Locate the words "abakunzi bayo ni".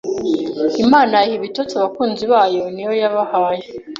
1.75-2.81